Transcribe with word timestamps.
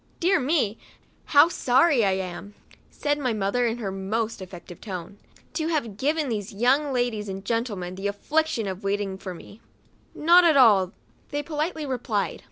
"Dear 0.19 0.39
me! 0.39 0.79
how 1.25 1.47
sorry 1.47 2.03
I 2.03 2.13
am," 2.13 2.55
said 2.89 3.19
my 3.19 3.33
mother, 3.33 3.67
in 3.67 3.77
her 3.77 3.91
most 3.91 4.41
affected 4.41 4.81
tone," 4.81 5.19
to 5.53 5.67
have 5.67 5.95
given 5.95 6.27
these 6.27 6.51
young 6.51 6.91
ladies 6.91 7.29
and 7.29 7.45
gentlemen 7.45 7.93
the 7.93 8.07
affliction 8.07 8.65
of 8.67 8.83
waiting 8.83 9.19
for 9.19 9.35
me."" 9.35 9.61
Not 10.15 10.43
at 10.43 10.57
all," 10.57 10.93
they 11.29 11.43
politely 11.43 11.85
replied. 11.85 12.39